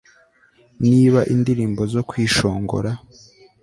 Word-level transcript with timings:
niba 0.89 1.19
indirimbo 1.33 1.81
zo 1.93 2.01
kwishongora 2.09 2.91